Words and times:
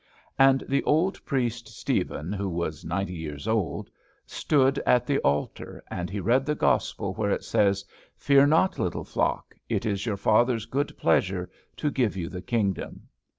And 0.39 0.63
the 0.67 0.81
old 0.85 1.23
priest 1.25 1.67
Stephen, 1.67 2.33
who 2.33 2.49
was 2.49 2.83
ninety 2.83 3.13
years 3.13 3.47
old, 3.47 3.91
stood 4.25 4.79
at 4.79 5.05
the 5.05 5.19
altar, 5.19 5.83
and 5.91 6.09
he 6.09 6.19
read 6.19 6.43
the 6.43 6.55
gospel 6.55 7.13
where 7.13 7.29
it 7.29 7.43
says, 7.43 7.85
"Fear 8.15 8.47
not, 8.47 8.79
little 8.79 9.03
flock, 9.05 9.53
it 9.69 9.85
is 9.85 10.07
your 10.07 10.17
Father's 10.17 10.65
good 10.65 10.97
pleasure 10.97 11.51
to 11.77 11.91
give 11.91 12.17
you 12.17 12.29
the 12.29 12.41
kingdom." 12.41 13.09